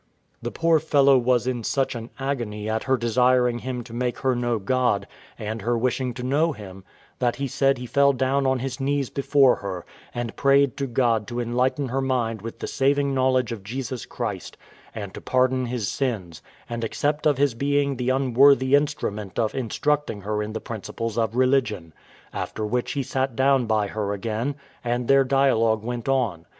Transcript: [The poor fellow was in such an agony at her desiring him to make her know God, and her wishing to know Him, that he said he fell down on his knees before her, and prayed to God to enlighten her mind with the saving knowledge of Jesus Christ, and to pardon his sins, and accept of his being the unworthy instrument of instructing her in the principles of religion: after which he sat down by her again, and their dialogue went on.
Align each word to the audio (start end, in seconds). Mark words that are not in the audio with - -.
[The 0.41 0.49
poor 0.49 0.79
fellow 0.79 1.15
was 1.15 1.45
in 1.45 1.63
such 1.63 1.93
an 1.93 2.09
agony 2.17 2.67
at 2.67 2.85
her 2.85 2.97
desiring 2.97 3.59
him 3.59 3.83
to 3.83 3.93
make 3.93 4.17
her 4.17 4.35
know 4.35 4.57
God, 4.57 5.05
and 5.37 5.61
her 5.61 5.77
wishing 5.77 6.15
to 6.15 6.23
know 6.23 6.53
Him, 6.53 6.83
that 7.19 7.35
he 7.35 7.47
said 7.47 7.77
he 7.77 7.85
fell 7.85 8.11
down 8.11 8.47
on 8.47 8.57
his 8.57 8.79
knees 8.79 9.11
before 9.11 9.57
her, 9.57 9.85
and 10.11 10.35
prayed 10.35 10.75
to 10.77 10.87
God 10.87 11.27
to 11.27 11.39
enlighten 11.39 11.89
her 11.89 12.01
mind 12.01 12.41
with 12.41 12.57
the 12.57 12.65
saving 12.67 13.13
knowledge 13.13 13.51
of 13.51 13.61
Jesus 13.63 14.07
Christ, 14.07 14.57
and 14.95 15.13
to 15.13 15.21
pardon 15.21 15.67
his 15.67 15.87
sins, 15.87 16.41
and 16.67 16.83
accept 16.83 17.27
of 17.27 17.37
his 17.37 17.53
being 17.53 17.97
the 17.97 18.09
unworthy 18.09 18.73
instrument 18.73 19.37
of 19.37 19.53
instructing 19.53 20.21
her 20.21 20.41
in 20.41 20.53
the 20.53 20.59
principles 20.59 21.15
of 21.15 21.35
religion: 21.35 21.93
after 22.33 22.65
which 22.65 22.93
he 22.93 23.03
sat 23.03 23.35
down 23.35 23.67
by 23.67 23.85
her 23.85 24.13
again, 24.13 24.55
and 24.83 25.07
their 25.07 25.23
dialogue 25.23 25.83
went 25.83 26.09
on. 26.09 26.47